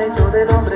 [0.00, 0.75] hecho del hombre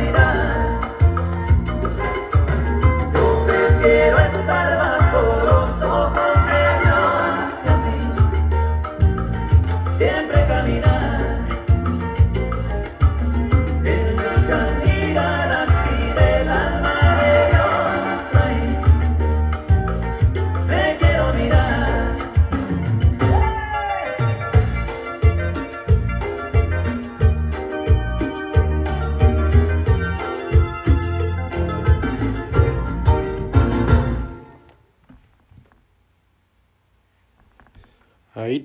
[0.00, 0.59] mirar.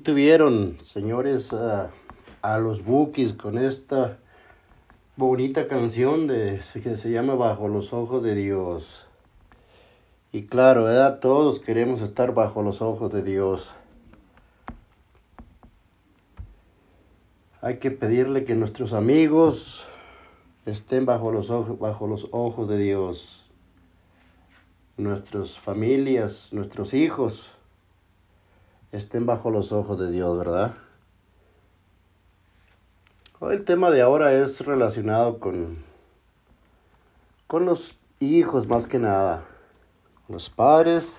[0.05, 1.89] Tuvieron, señores, a,
[2.59, 4.19] los Bookies con esta
[5.17, 9.03] bonita canción de, que se llama Bajo los Ojos de Dios.
[10.31, 11.19] Y claro, ¿verdad?
[11.19, 13.67] todos queremos estar bajo los ojos de Dios.
[17.61, 19.83] Hay que pedirle que nuestros amigos
[20.67, 23.43] estén bajo los ojos, bajo los ojos de Dios.
[24.97, 27.54] Nuestras familias, nuestros hijos
[28.97, 30.75] estén bajo los ojos de Dios, ¿verdad?
[33.39, 35.83] Hoy el tema de ahora es relacionado con,
[37.47, 39.45] con los hijos más que nada,
[40.29, 41.11] los padres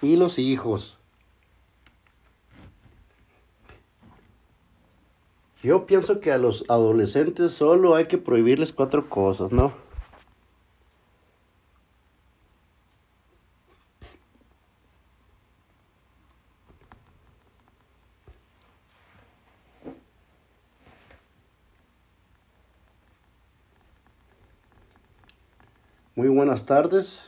[0.00, 0.98] y los hijos.
[5.62, 9.72] Yo pienso que a los adolescentes solo hay que prohibirles cuatro cosas, ¿no?
[26.16, 27.22] Muy buenas tardes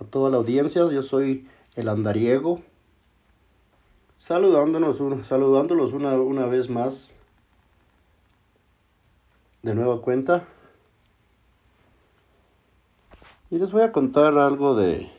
[0.00, 0.90] a toda la audiencia.
[0.90, 2.62] Yo soy el andariego.
[4.16, 7.10] Saludándonos, saludándolos una, una vez más.
[9.60, 10.48] De nueva cuenta.
[13.50, 15.12] Y les voy a contar algo de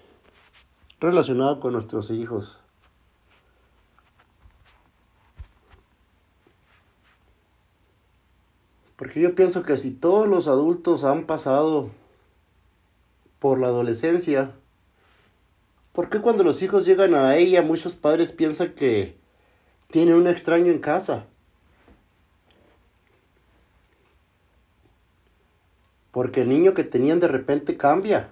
[0.99, 2.57] relacionado con nuestros hijos.
[8.95, 11.91] Porque yo pienso que si todos los adultos han pasado
[13.39, 14.51] por la adolescencia,
[15.97, 19.17] ¿Por qué cuando los hijos llegan a ella muchos padres piensan que
[19.89, 21.25] tienen un extraño en casa?
[26.11, 28.29] Porque el niño que tenían de repente cambia.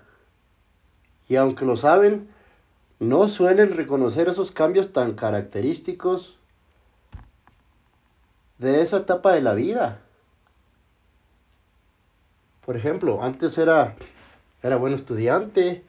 [1.28, 2.30] Y aunque lo saben,
[3.00, 6.38] no suelen reconocer esos cambios tan característicos
[8.60, 10.02] de esa etapa de la vida.
[12.64, 13.96] Por ejemplo, antes era,
[14.66, 15.84] era buen estudiante,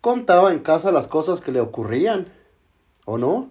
[0.00, 2.28] contaba en casa las cosas que le ocurrían,
[3.04, 3.50] ¿o no?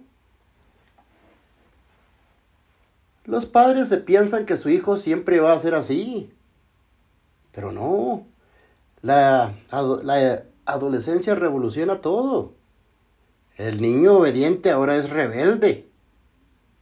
[3.26, 6.32] Los padres se piensan que su hijo siempre va a ser así,
[7.52, 8.26] pero no.
[9.04, 12.54] La, la adolescencia revoluciona todo.
[13.58, 15.88] El niño obediente ahora es rebelde,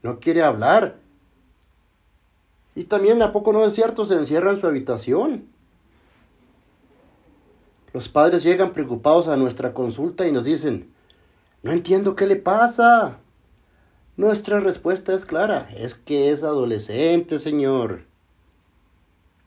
[0.02, 0.96] no quiere hablar.
[2.74, 4.06] Y también, ¿a poco no es cierto?
[4.06, 5.55] Se encierra en su habitación.
[7.96, 10.92] Los padres llegan preocupados a nuestra consulta y nos dicen,
[11.64, 13.20] no entiendo qué le pasa.
[14.18, 18.04] Nuestra respuesta es clara, es que es adolescente, señor.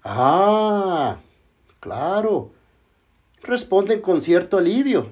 [0.03, 1.19] Ah,
[1.81, 2.53] claro.
[3.43, 5.11] Responden con cierto alivio.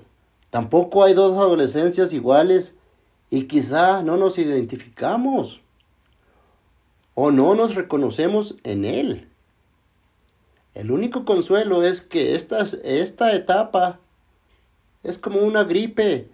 [0.49, 2.73] Tampoco hay dos adolescencias iguales
[3.29, 5.61] y quizá no nos identificamos
[7.15, 9.29] o no nos reconocemos en él.
[10.77, 13.99] El único consuelo es que esta, esta etapa
[15.03, 16.29] es como una gripe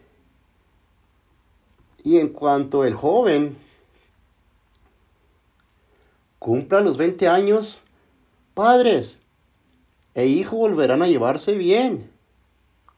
[2.02, 3.56] y en cuanto el joven
[6.40, 7.78] cumpla los 20 años,
[8.52, 9.16] padres
[10.16, 12.10] e hijo volverán a llevarse bien.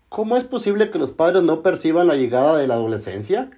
[0.08, 3.50] ¿Cómo es posible que los padres no perciban la llegada de la adolescencia?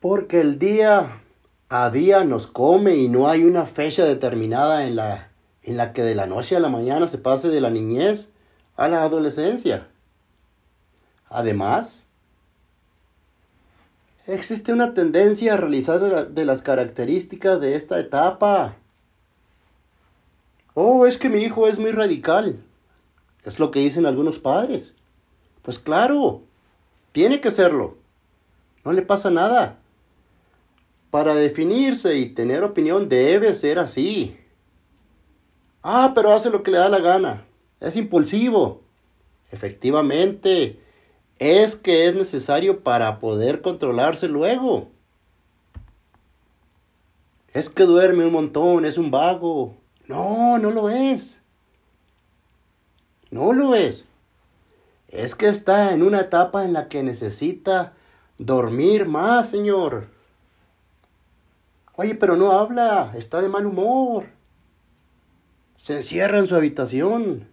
[0.00, 1.22] Porque el día
[1.70, 5.28] a día nos come y no hay una fecha determinada en la,
[5.62, 8.28] en la que de la noche a la mañana se pase de la niñez
[8.76, 9.86] a la adolescencia.
[11.28, 12.04] Además,
[14.26, 18.74] existe una tendencia a realizar de las características de esta etapa.
[20.74, 22.58] Oh, es que mi hijo es muy radical.
[23.44, 24.92] Es lo que dicen algunos padres.
[25.62, 26.42] Pues claro,
[27.12, 27.96] tiene que serlo.
[28.84, 29.79] No le pasa nada.
[31.10, 34.36] Para definirse y tener opinión debe ser así.
[35.82, 37.44] Ah, pero hace lo que le da la gana.
[37.80, 38.82] Es impulsivo.
[39.50, 40.78] Efectivamente,
[41.38, 44.88] es que es necesario para poder controlarse luego.
[47.52, 49.74] Es que duerme un montón, es un vago.
[50.06, 51.36] No, no lo es.
[53.30, 54.04] No lo es.
[55.08, 57.94] Es que está en una etapa en la que necesita
[58.38, 60.08] dormir más, señor.
[62.00, 64.24] Oye, pero no habla, está de mal humor.
[65.76, 67.46] Se encierra en su habitación.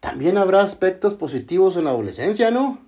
[0.00, 2.78] También habrá aspectos positivos en la adolescencia, ¿no?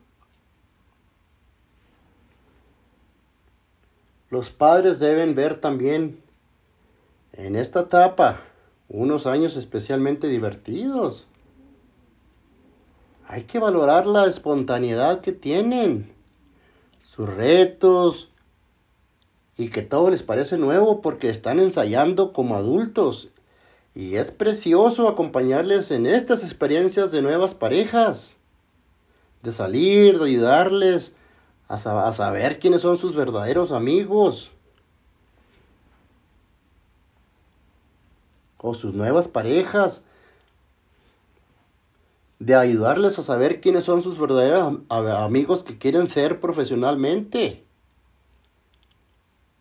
[4.30, 6.22] Los padres deben ver también
[7.34, 8.40] en esta etapa
[8.88, 11.26] unos años especialmente divertidos.
[13.28, 16.15] Hay que valorar la espontaneidad que tienen,
[17.16, 18.28] sus retos
[19.56, 23.32] y que todo les parece nuevo porque están ensayando como adultos.
[23.94, 28.34] Y es precioso acompañarles en estas experiencias de nuevas parejas,
[29.42, 31.14] de salir, de ayudarles
[31.68, 34.50] a, saber quiénes son sus verdaderos amigos
[38.58, 40.02] o sus nuevas parejas,
[42.38, 47.64] de ayudarles a saber quiénes son sus verdaderos amigos que quieren ser profesionalmente.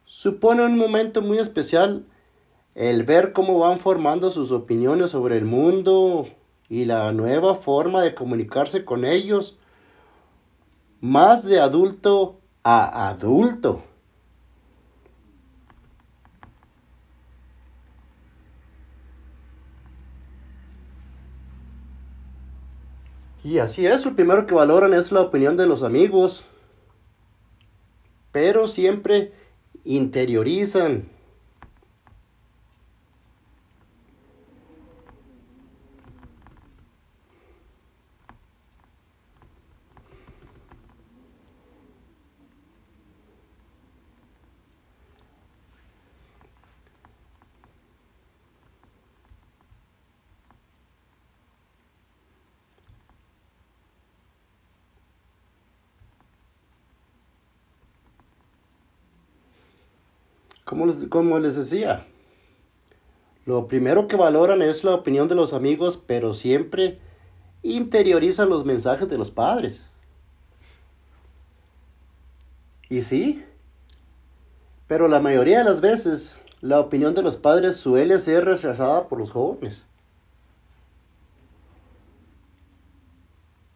[0.05, 2.05] Supone un momento muy especial
[2.73, 6.27] el ver cómo van formando sus opiniones sobre el mundo
[6.67, 9.57] y la nueva forma de comunicarse con ellos,
[10.99, 13.83] más de adulto a adulto.
[23.45, 26.43] Y así es, lo primero que valoran es la opinión de los amigos,
[28.31, 29.33] pero siempre
[29.83, 31.07] interiorizan
[61.09, 62.05] como les, decía,
[63.45, 66.99] Lo primero que valoran es la opinión de los amigos, pero siempre
[67.63, 69.79] interiorizan los mensajes de los padres.
[72.89, 73.43] Y sí,
[74.87, 79.19] pero la mayoría de las veces la opinión de los padres suele ser rechazada por
[79.19, 79.83] los jóvenes.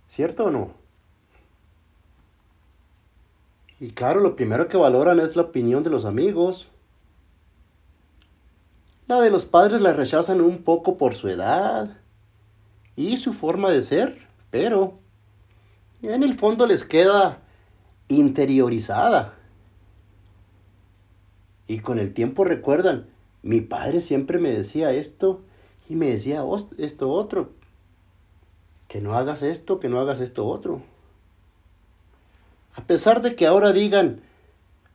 [0.07, 0.79] ¿Cierto o no?
[3.79, 6.67] Y claro, lo primero que valoran es la opinión de los amigos.
[9.09, 11.97] La de los padres la rechazan un poco por su edad
[12.95, 14.99] y su forma de ser, pero
[16.03, 17.39] en el fondo les queda
[18.07, 19.33] interiorizada.
[21.65, 23.07] Y con el tiempo recuerdan,
[23.41, 25.41] mi padre siempre me decía esto
[25.89, 26.43] y me decía
[26.77, 27.49] esto otro,
[28.87, 30.83] que no hagas esto, que no hagas esto otro.
[32.75, 34.21] A pesar de que ahora digan,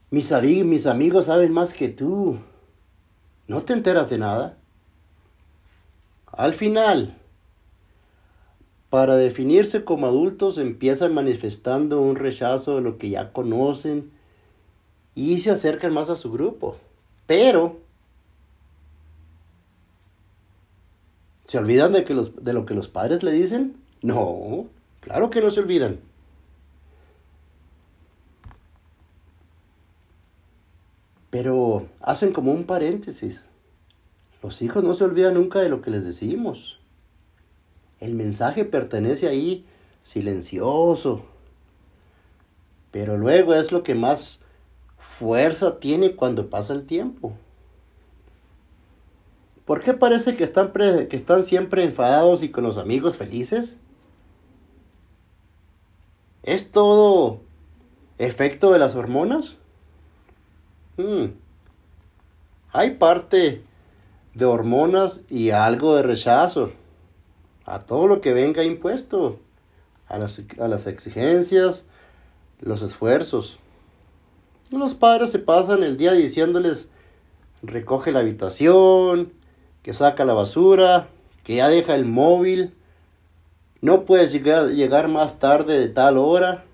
[0.09, 2.39] mis, amigos saben más que tú,
[3.47, 4.57] no te enteras de nada.
[6.31, 7.15] Al final,
[8.89, 14.11] para definirse como adultos empiezan manifestando un rechazo de lo que ya conocen
[15.15, 16.77] y se acercan más a su grupo.
[17.27, 17.77] Pero
[21.47, 23.75] ¿se olvidan de, que los, de lo que los padres le dicen?
[24.01, 24.67] No,
[25.01, 25.99] claro que no se olvidan.
[31.35, 33.43] Pero hacen como un paréntesis.
[34.41, 36.79] Los hijos no se olvidan nunca de lo que les decimos.
[37.99, 39.65] El mensaje pertenece ahí
[40.05, 41.25] silencioso.
[42.91, 44.39] Pero luego es lo que más
[45.19, 47.33] fuerza tiene cuando pasa el tiempo.
[49.65, 53.77] ¿Por qué parece que están, que están siempre enfadados y con los amigos felices?
[56.43, 57.41] ¿Es todo
[58.19, 59.57] efecto de las hormonas?
[60.97, 61.33] Hmm.
[62.71, 63.63] Hay parte
[64.33, 66.71] de hormonas y algo de rechazo
[67.65, 69.39] a todo lo que venga impuesto,
[70.07, 71.83] a las, a las exigencias,
[72.61, 73.57] los esfuerzos.
[74.71, 76.87] Los padres se pasan el día diciéndoles,
[77.61, 79.33] recoge la habitación,
[79.83, 81.07] que saca la basura,
[81.43, 82.73] que ya deja el móvil,
[83.81, 86.65] no puedes llegar, llegar más tarde de tal hora.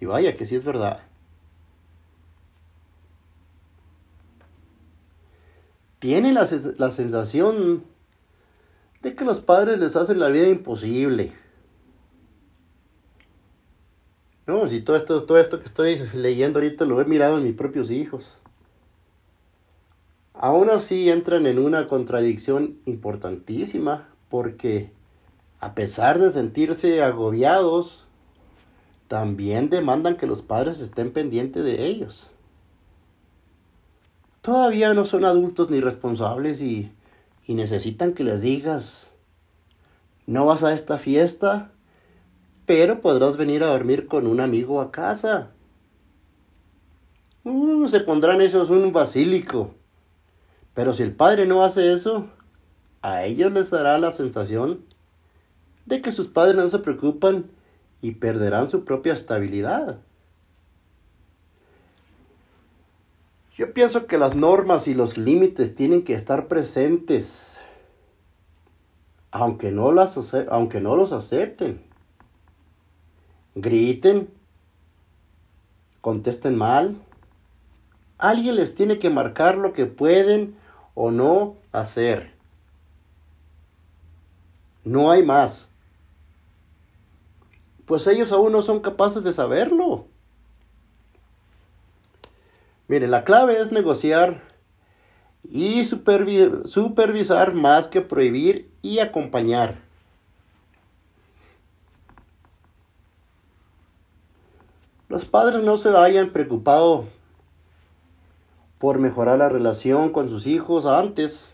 [0.00, 1.07] Y vaya que sí es verdad.
[5.98, 7.84] Tienen la, la sensación
[9.02, 11.32] de que los padres les hacen la vida imposible
[14.48, 17.54] No, si todo esto, todo esto que estoy leyendo ahorita lo he mirado en mis
[17.54, 18.24] propios hijos.
[20.32, 24.90] Aún así entran en una contradicción importantísima porque
[25.60, 28.06] a pesar de sentirse agobiados,
[29.06, 32.26] también demandan que los padres estén pendientes de ellos.
[34.48, 36.90] Todavía no son adultos ni responsables y,
[37.46, 39.06] y necesitan que les digas,
[40.26, 41.70] no vas a esta fiesta,
[42.64, 45.50] pero podrás venir a dormir con un amigo a casa.
[47.44, 49.74] Uh, se pondrán esos un basílico.
[50.72, 52.24] Pero si el padre no hace eso,
[53.02, 54.80] a ellos les dará la sensación
[55.84, 57.50] de que sus padres no se preocupan
[58.00, 59.98] y perderán su propia estabilidad.
[63.58, 67.54] Yo pienso que las normas y los límites tienen que estar presentes,
[69.30, 70.16] aunque no, las,
[70.48, 71.86] aunque no los acepten
[73.60, 74.30] griten,
[76.00, 76.96] contesten mal.
[78.18, 80.56] Alguien les tiene que marcar lo que pueden
[80.94, 82.32] o no hacer.
[84.84, 85.68] No hay más.
[87.86, 89.77] Pues ellos aún no son capaces de saberlo.
[92.88, 94.42] Mire, la clave es negociar
[95.44, 99.76] y supervisar más que prohibir y acompañar.
[105.08, 107.06] Los padres no se hayan preocupado
[108.78, 111.44] por mejorar la relación con sus hijos antes.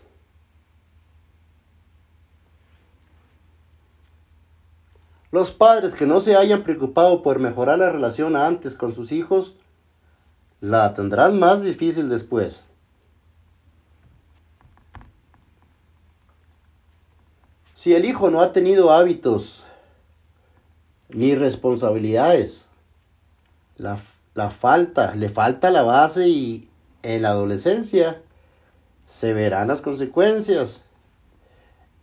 [5.31, 9.53] Los padres que no se hayan preocupado por mejorar la relación antes con sus hijos,
[10.69, 12.63] la tendrán más difícil después.
[17.75, 19.63] Si el hijo no ha tenido hábitos
[21.09, 22.65] ni responsabilidades,
[23.77, 23.99] la,
[24.49, 26.67] falta, le falta la base y
[27.03, 28.23] en la adolescencia
[29.07, 30.81] se verán las consecuencias.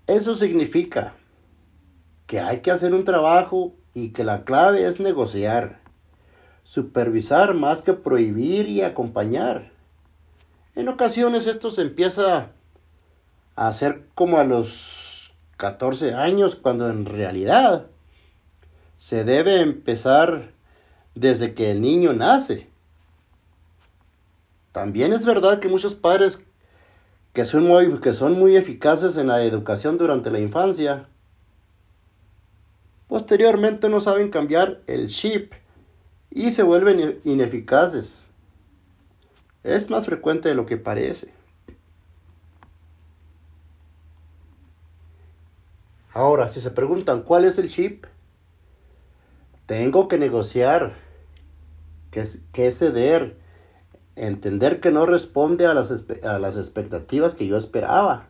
[0.06, 1.14] Eso significa
[2.28, 5.81] que hay que hacer un trabajo y que la clave es negociar,
[6.72, 9.70] supervisar más que prohibir y acompañar.
[10.74, 12.48] En ocasiones esto se empieza
[13.56, 17.88] a hacer como a los 14 años, cuando en realidad
[18.96, 20.52] se debe empezar
[21.14, 22.70] desde que el niño nace.
[24.72, 26.42] También es verdad que muchos padres
[27.34, 31.06] que son muy, que son muy eficaces en la educación durante la infancia,
[33.08, 35.52] posteriormente no saben cambiar el chip
[36.34, 38.16] y se vuelven ineficaces.
[39.62, 41.32] Es más frecuente de lo que parece.
[46.14, 48.06] Ahora, si se preguntan cuál es el chip,
[49.66, 50.94] tengo que negociar,
[52.10, 53.36] que, ceder,
[54.16, 58.26] entender que no responde a las expectativas que yo esperaba,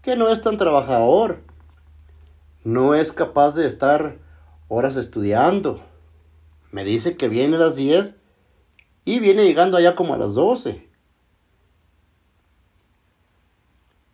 [0.00, 1.40] que no es tan trabajador,
[2.64, 4.16] no es capaz de estar
[4.68, 5.91] horas estudiando.
[6.72, 8.14] Me dice que viene a las 10
[9.04, 10.88] y viene llegando allá como a las 12.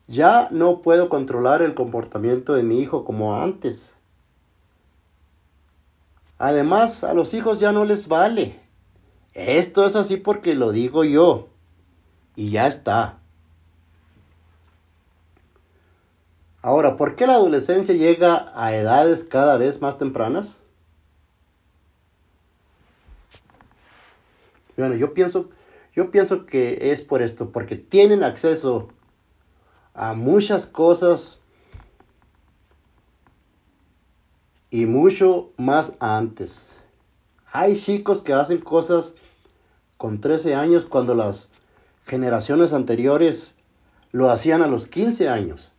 [0.08, 3.92] Ya no puedo controlar el comportamiento de mi hijo como antes.
[6.38, 8.60] Además, a los hijos ya no les vale.
[9.34, 11.48] Esto es así porque lo digo yo.
[12.34, 13.18] Y ya está.
[16.62, 20.56] Ahora, ¿por qué la adolescencia llega a edades cada vez más tempranas?
[24.78, 25.50] Bueno, yo pienso,
[25.92, 28.90] yo pienso que es por esto, porque tienen acceso
[29.92, 31.40] a muchas cosas
[34.70, 36.62] y mucho más antes.
[37.50, 39.14] Hay chicos que hacen cosas
[39.96, 41.48] con 13 años cuando las
[42.06, 43.56] generaciones anteriores
[44.12, 45.72] lo hacían a los 15 años.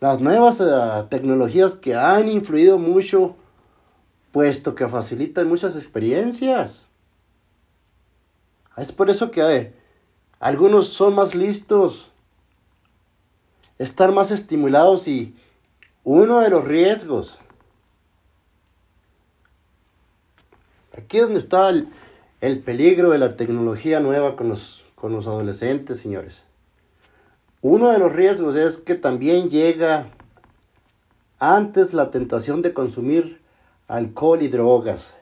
[0.00, 3.36] Las nuevas eh, tecnologías que han influido mucho
[4.32, 6.86] puesto que facilitan muchas experiencias.
[8.76, 9.74] Es por eso que
[10.38, 12.10] algunos son más listos,
[13.78, 15.34] están más estimulados y
[16.04, 17.38] uno de los riesgos.
[20.96, 21.88] Aquí es donde está el,
[22.40, 26.42] el peligro de la tecnología nueva con los, con los adolescentes, señores.
[27.62, 30.06] Uno de los riesgos es que también llega
[31.38, 33.39] antes la tentación de consumir
[33.90, 35.12] alcohol y drogas.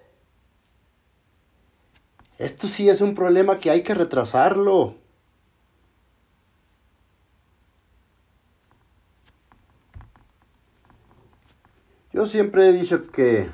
[2.37, 4.95] Esto sí es un problema que hay que retrasarlo.
[12.13, 13.51] Yo siempre he dicho que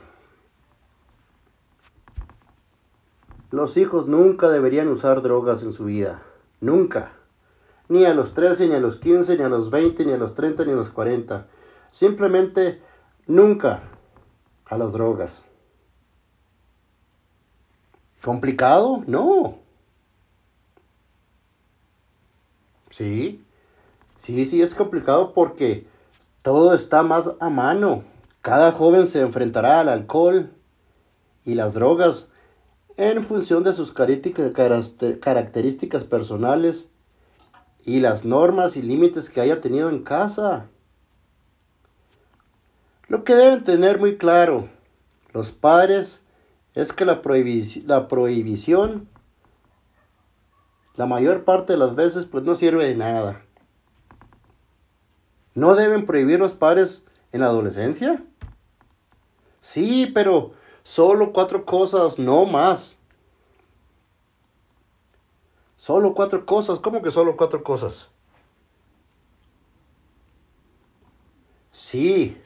[3.52, 6.22] los hijos nunca deberían usar drogas en su vida.
[6.60, 7.12] Nunca.
[7.88, 10.34] Ni a los 13, ni a los 15, ni a los 20, ni a los
[10.34, 11.46] 30, ni a los 40.
[11.92, 12.82] Simplemente
[13.26, 13.93] nunca
[14.74, 15.42] a las drogas.
[18.22, 19.02] ¿Complicado?
[19.06, 19.58] No.
[22.90, 23.44] Sí,
[24.22, 25.86] sí, sí es complicado porque
[26.42, 28.04] todo está más a mano.
[28.40, 30.50] Cada joven se enfrentará al alcohol
[31.44, 32.28] y las drogas
[32.96, 36.88] en función de sus características personales
[37.82, 40.68] y las normas y límites que haya tenido en casa.
[43.14, 44.68] Lo que deben tener muy claro
[45.32, 46.20] los padres
[46.74, 47.22] es que la,
[47.86, 49.08] la prohibición
[50.96, 53.44] la mayor parte de las veces pues no sirve de nada.
[55.54, 58.20] ¿No deben prohibir los padres en la adolescencia?
[59.60, 62.96] Sí, pero solo cuatro cosas, no más.
[65.76, 68.08] Solo cuatro cosas, ¿cómo que solo cuatro cosas?
[71.70, 72.40] Sí,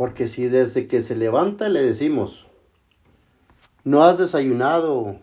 [0.00, 2.46] Porque si desde que se levanta le decimos,
[3.84, 5.16] no has desayunado,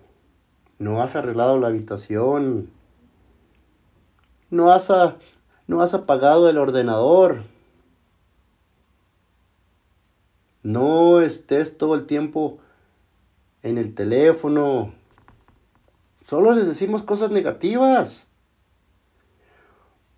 [0.78, 2.70] no has arreglado la habitación,
[4.52, 4.88] no has,
[5.66, 7.46] no has apagado el ordenador,
[10.62, 12.60] no estés todo el tiempo
[13.64, 14.94] en el teléfono,
[16.28, 18.28] solo les decimos cosas negativas.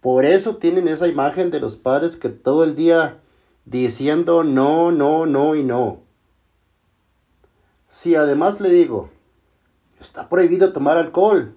[0.01, 3.21] Por eso tienen esa imagen de los padres que todo el día
[3.69, 6.01] diciendo no, no, no y no.
[7.91, 9.09] Si además le digo,
[9.99, 11.55] está prohibido tomar alcohol,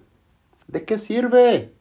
[0.67, 1.73] ¿de qué sirve?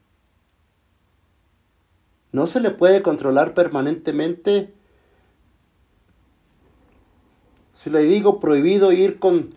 [2.31, 4.73] ¿No se le puede controlar permanentemente?
[7.75, 9.55] Si le digo prohibido ir con,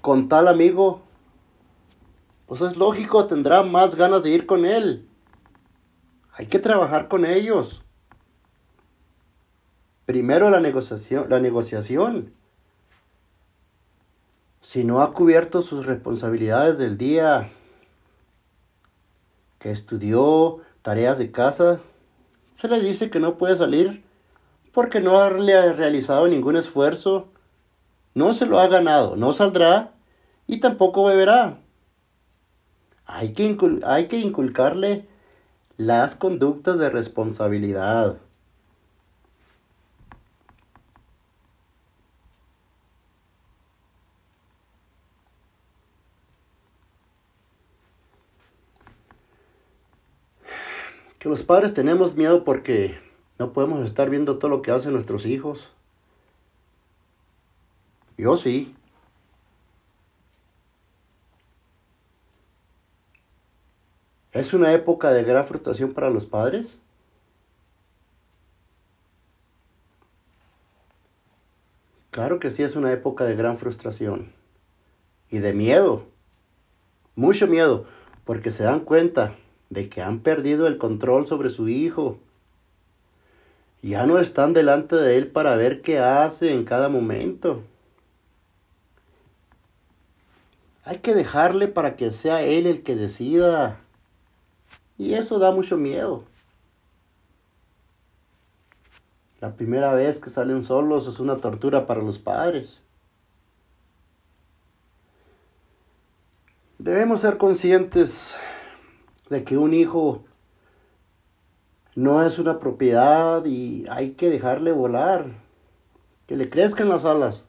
[0.00, 1.02] con tal amigo,
[2.46, 5.08] pues es lógico, tendrá más ganas de ir con él.
[6.32, 7.82] Hay que trabajar con ellos.
[10.06, 12.32] Primero la negociación, la negociación.
[14.62, 17.50] si no ha cubierto sus responsabilidades del día,
[19.58, 21.80] que estudió tareas de casa,
[22.60, 24.04] se le dice que no puede salir
[24.72, 27.28] porque no ha realizado ningún esfuerzo,
[28.14, 29.92] no se lo ha ganado, no saldrá
[30.46, 31.58] y tampoco beberá.
[33.06, 35.08] Hay que, hay que inculcarle
[35.76, 38.18] las conductas de responsabilidad.
[51.26, 53.00] Los padres tenemos miedo porque
[53.36, 55.68] no podemos estar viendo todo lo que hacen nuestros hijos.
[58.16, 58.76] Yo sí.
[64.30, 66.78] ¿Es una época de gran frustración para los padres?
[72.12, 74.32] Claro que sí es una época de gran frustración
[75.28, 76.06] y de miedo,
[77.16, 77.84] mucho miedo,
[78.24, 79.34] porque se dan cuenta
[79.70, 82.18] de que han perdido el control sobre su hijo.
[83.82, 87.62] Ya no están delante de él para ver qué hace en cada momento.
[90.84, 93.80] Hay que dejarle para que sea él el que decida.
[94.98, 96.24] Y eso da mucho miedo.
[99.40, 102.82] La primera vez que salen solos es una tortura para los padres.
[106.78, 108.34] Debemos ser conscientes
[109.28, 110.24] de que un hijo
[111.94, 115.26] no es una propiedad y hay que dejarle volar,
[116.26, 117.44] que le crezcan las alas.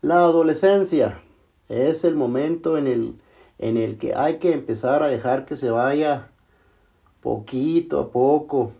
[0.00, 1.20] La adolescencia
[1.68, 3.16] es el momento en el
[3.62, 6.28] en el que hay que empezar a dejar que se vaya
[7.20, 8.72] poquito a poco.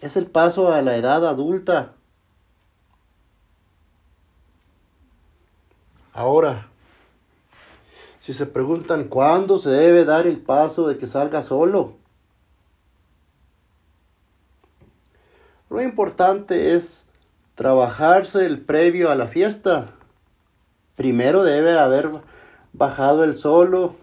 [0.00, 1.92] Es el paso a la edad adulta.
[6.14, 6.70] Ahora,
[8.24, 11.92] si se preguntan cuándo se debe dar el paso de que salga solo,
[15.68, 17.04] lo importante es
[17.54, 19.90] trabajarse el previo a la fiesta.
[20.96, 22.12] Primero debe haber
[22.72, 23.94] bajado el solo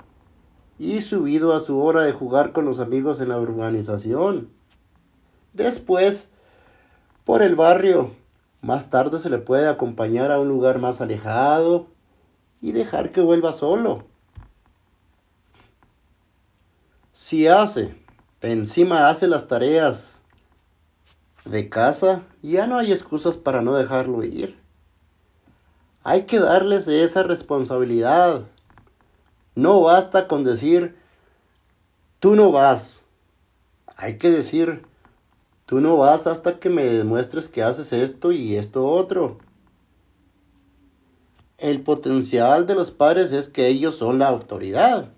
[0.78, 4.50] y subido a su hora de jugar con los amigos en la urbanización.
[5.54, 6.30] Después,
[7.26, 8.12] por el barrio,
[8.62, 11.88] más tarde se le puede acompañar a un lugar más alejado
[12.62, 14.11] y dejar que vuelva solo.
[17.32, 17.96] Si hace,
[18.42, 20.12] encima hace las tareas
[21.46, 24.58] de casa, ya no hay excusas para no dejarlo ir.
[26.04, 28.42] Hay que darles esa responsabilidad
[29.56, 30.98] no basta con decir,
[32.20, 33.02] tú no vas.
[33.96, 34.84] Hay que decir,
[35.66, 39.38] tú no vas hasta que me demuestres que haces esto y esto otro.
[41.58, 45.14] El potencial de los padres es que ellos son la autoridad.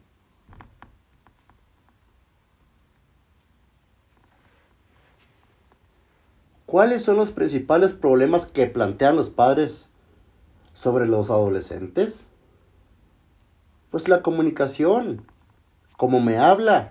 [6.74, 9.88] ¿Cuáles son los principales problemas que plantean los padres
[10.74, 12.26] sobre los adolescentes?
[13.92, 15.24] Pues la comunicación,
[15.98, 16.90] cómo me habla,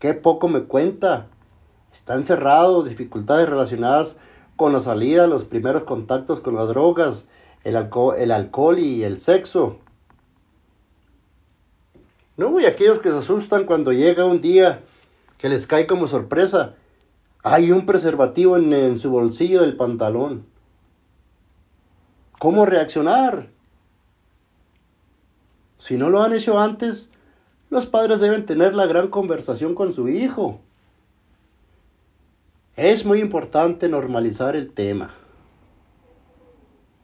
[0.00, 1.28] qué poco me cuenta,
[1.94, 4.16] está encerrado, dificultades relacionadas
[4.56, 7.28] con la salida, los primeros contactos con las drogas,
[7.62, 9.78] el alcohol, el alcohol y el sexo.
[12.36, 14.80] No, y aquellos que se asustan cuando llega un día
[15.38, 16.74] que les cae como sorpresa,
[17.42, 20.46] hay un preservativo en, su bolsillo del pantalón.
[22.38, 23.48] ¿Cómo reaccionar?
[25.78, 27.08] Si no lo han hecho antes,
[27.68, 30.60] los padres deben tener la gran conversación con su hijo.
[32.76, 35.14] Es muy importante normalizar el tema.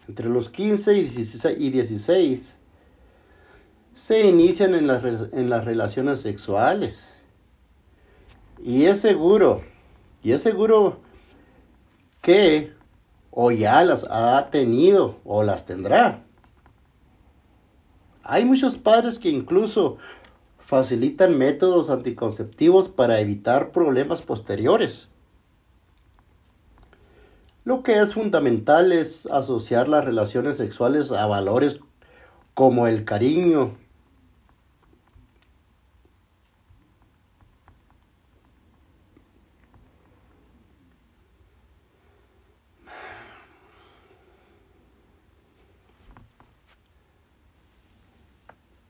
[0.07, 2.55] Entre los 15 y 16,
[3.94, 4.87] se inician en
[5.51, 7.05] las relaciones sexuales.
[8.62, 9.62] Y es seguro,
[10.22, 11.00] y es seguro
[12.22, 12.72] que
[13.31, 16.24] o ya las ha tenido o las tendrá.
[18.22, 19.98] Hay muchos padres que incluso
[20.59, 25.09] facilitan métodos anticonceptivos para evitar problemas posteriores.
[27.64, 31.81] Lo que es fundamental es asociar las relaciones sexuales a valores
[32.54, 33.76] como el cariño,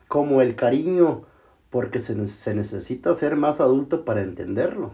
[0.08, 1.24] como el cariño,
[1.70, 2.14] porque se,
[2.54, 4.92] necesita ser más adulto para entenderlo.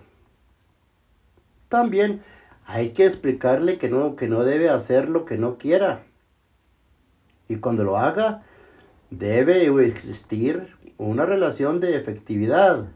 [1.68, 2.22] También
[2.66, 6.02] hay que explicarle que no, que no debe hacer lo que no quiera.
[7.48, 8.42] Y cuando lo haga,
[9.10, 12.86] debe existir una relación de efectividad.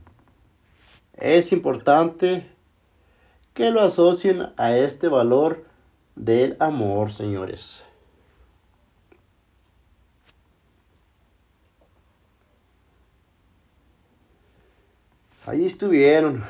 [1.14, 2.46] Es importante
[3.54, 5.64] que lo asocien a este valor
[6.14, 7.84] del amor, señores.
[15.48, 16.44] Allí estuvieron.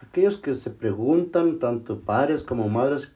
[0.00, 3.12] Aquellos que se preguntan, tanto padres como madres,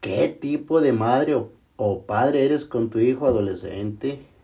[0.00, 4.35] ¿qué tipo de madre o, o padre eres con tu hijo adolescente?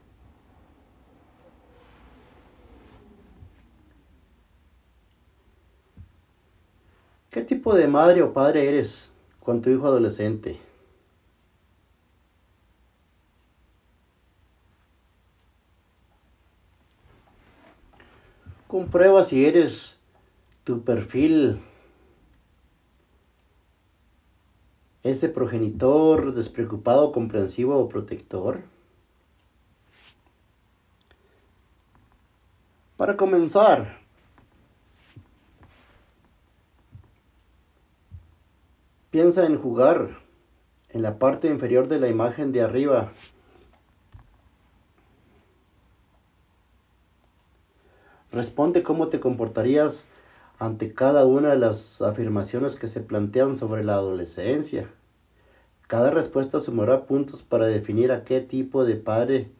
[7.32, 9.08] ¿Qué tipo de madre o padre eres
[9.40, 10.60] con tu hijo adolescente?
[18.68, 19.96] Comprueba si eres
[20.64, 21.62] tu perfil,
[25.02, 28.60] ese progenitor despreocupado, comprensivo o protector.
[32.98, 34.01] Para comenzar,
[39.12, 40.20] Piensa en jugar
[40.88, 43.12] en la parte inferior de la imagen de arriba.
[48.30, 50.02] Responde cómo te comportarías
[50.58, 54.88] ante cada una de las afirmaciones que se plantean sobre la adolescencia.
[55.88, 59.50] Cada respuesta sumará puntos para definir a qué tipo de padre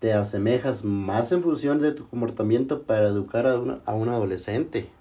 [0.00, 4.97] te asemejas más en función de tu comportamiento para educar a, una, a un adolescente.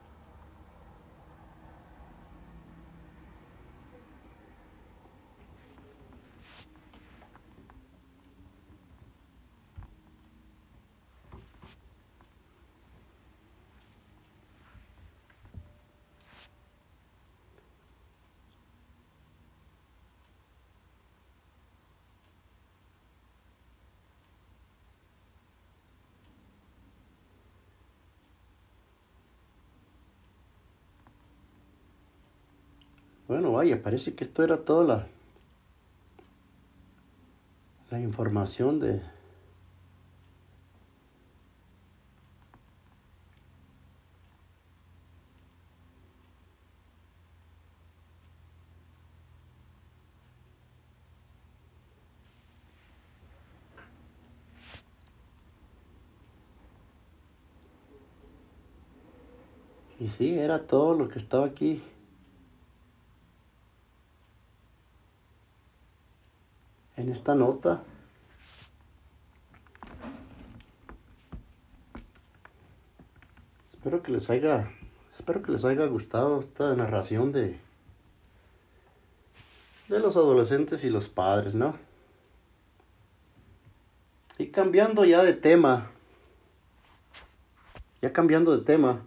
[33.27, 35.07] Bueno, vaya, parece que esto era toda la,
[37.91, 39.01] la información de...
[59.99, 61.81] Y sí, era todo lo que estaba aquí.
[67.07, 67.83] En esta nota.
[73.71, 74.69] Espero que les haya,
[75.17, 77.59] espero que les haya gustado esta narración de
[79.87, 81.75] de los adolescentes y los padres, ¿no?
[84.37, 85.89] Y cambiando ya de tema,
[88.01, 89.05] ya cambiando de tema,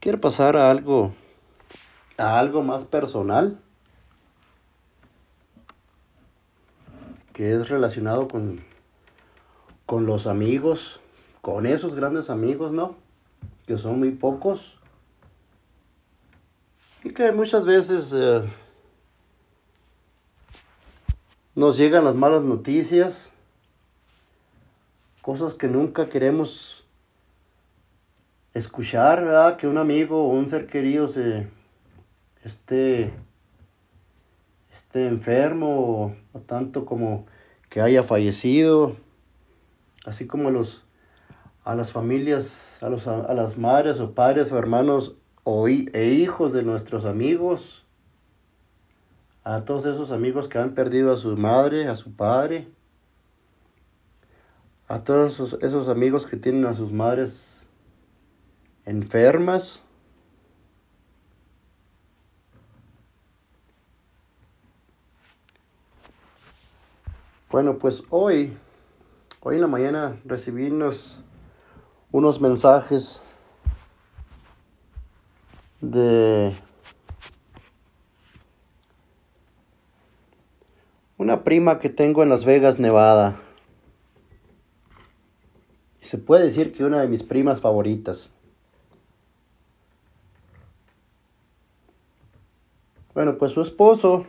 [0.00, 1.14] quiero pasar a algo
[2.18, 3.58] a algo más personal.
[7.32, 8.60] Que es relacionado con,
[9.86, 11.00] con los amigos,
[11.40, 12.96] con esos grandes amigos, ¿no?
[13.66, 14.78] Que son muy pocos.
[17.02, 18.42] Y que muchas veces eh,
[21.54, 23.28] nos llegan las malas noticias,
[25.22, 26.84] cosas que nunca queremos
[28.54, 29.56] escuchar, ¿verdad?
[29.56, 31.48] Que un amigo o un ser querido se
[32.44, 33.12] esté
[34.72, 36.16] esté enfermo
[36.46, 37.26] tanto como
[37.68, 38.96] que haya fallecido,
[40.04, 40.82] así como a, los,
[41.64, 46.52] a las familias, a, los, a las madres o padres o hermanos o, e hijos
[46.52, 47.84] de nuestros amigos,
[49.44, 52.68] a todos esos amigos que han perdido a su madre, a su padre,
[54.88, 57.48] a todos esos amigos que tienen a sus madres
[58.84, 59.80] enfermas,
[67.50, 68.56] Bueno, pues hoy,
[69.40, 71.20] hoy en la mañana recibí unos,
[72.12, 73.20] unos mensajes
[75.80, 76.54] de
[81.18, 83.40] una prima que tengo en Las Vegas, Nevada.
[86.00, 88.30] Y se puede decir que una de mis primas favoritas.
[93.12, 94.26] Bueno, pues su esposo,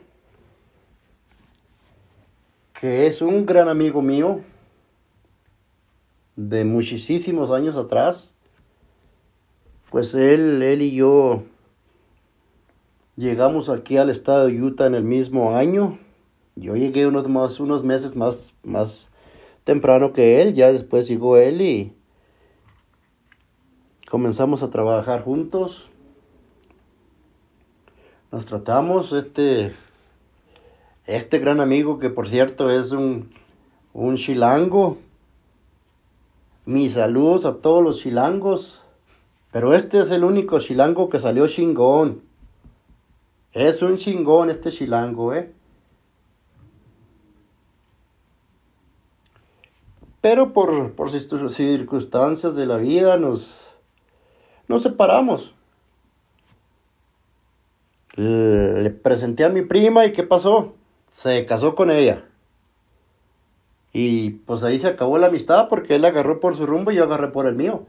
[2.82, 4.42] que es un gran amigo mío
[6.36, 8.34] de muchísimos años atrás,
[9.92, 11.44] pues él, él y yo
[13.18, 16.00] llegamos aquí al estado de Utah en el mismo año.
[16.56, 19.08] Yo llegué unos, más, unos meses más, más
[19.64, 21.94] temprano que él, ya después llegó él y
[24.10, 25.88] comenzamos a trabajar juntos.
[28.32, 29.76] Nos tratamos, este,
[31.06, 33.32] este gran amigo que por cierto es un,
[33.94, 34.98] un chilango.
[36.66, 38.82] Mis saludos a todos los chilangos.
[39.52, 42.22] Pero este es el único chilango que salió chingón.
[43.52, 45.52] Es un chingón este chilango, ¿eh?
[50.22, 53.58] Pero por, por circunstancias de la vida nos,
[54.68, 55.54] nos separamos.
[58.16, 60.76] Le presenté a mi prima y ¿qué pasó?
[61.12, 62.26] Se casó con ella.
[63.94, 67.04] Y pues ahí se acabó la amistad porque él agarró por su rumbo y yo
[67.04, 67.86] agarré por el mío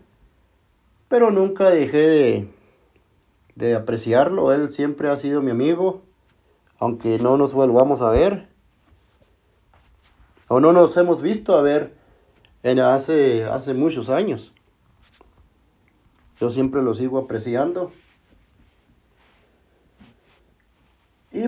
[1.13, 2.49] pero nunca dejé
[3.55, 4.51] de, apreciarlo.
[4.51, 6.01] Él siempre ha sido mi amigo,
[6.79, 8.49] aunque no nos volvamos a ver,
[10.49, 11.93] o no nos hemos visto a ver
[12.63, 14.55] en hace, hace muchos años.
[16.41, 17.93] Yo siempre lo sigo apreciando.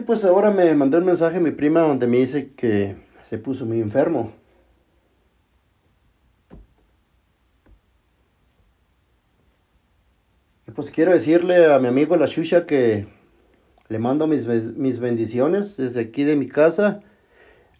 [0.06, 2.96] Pues ahora me mandó un mensaje mi prima donde me dice que
[3.28, 4.32] se puso muy enfermo.
[10.74, 13.06] Pues quiero decirle a mi amigo La Chucha que
[13.88, 17.00] le mando mis, mis bendiciones desde aquí de mi casa.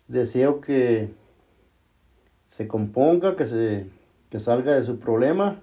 [0.07, 1.11] Deseo que
[2.49, 3.87] se componga, que, se,
[4.31, 5.61] que salga de su problema.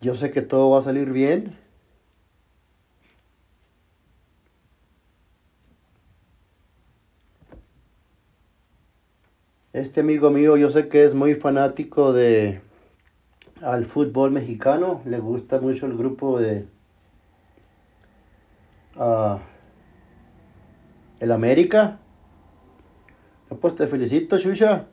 [0.00, 1.65] Yo sé que todo va a salir bien.
[9.76, 12.62] Este amigo mío yo sé que es muy fanático de
[13.60, 16.66] al fútbol mexicano, le gusta mucho el grupo de
[18.96, 19.36] uh,
[21.20, 21.98] el América.
[23.60, 24.86] Pues te felicito, Chucha.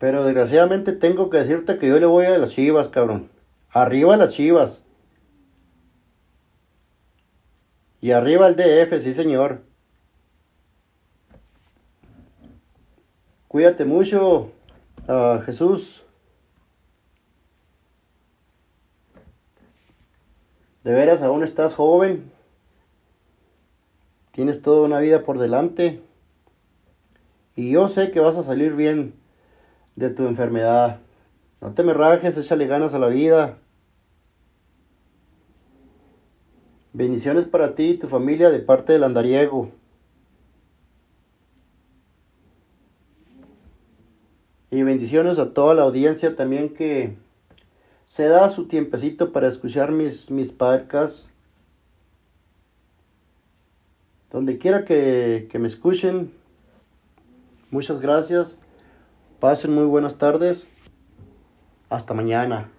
[0.00, 3.30] Pero desgraciadamente tengo que decirte que yo le voy a las chivas, cabrón.
[3.70, 4.82] Arriba las chivas.
[8.00, 9.69] Y arriba el DF, sí señor.
[13.50, 14.52] Cuídate mucho,
[15.08, 16.04] uh, Jesús.
[20.84, 22.30] De veras, aún estás joven.
[24.30, 26.00] Tienes toda una vida por delante.
[27.56, 29.14] Y yo sé que vas a salir bien
[29.96, 31.00] de tu enfermedad.
[31.60, 33.58] No te me rajes, échale ganas a la vida.
[36.92, 39.72] Bendiciones para ti y tu familia de parte del andariego.
[44.82, 47.16] Bendiciones a toda la audiencia también que
[48.06, 50.54] se da su tiempecito para escuchar mis, mis.
[54.30, 56.32] Donde quiera que, que me escuchen,
[57.70, 58.56] muchas gracias.
[59.40, 60.66] Pasen muy buenas tardes.
[61.88, 62.70] Hasta mañana.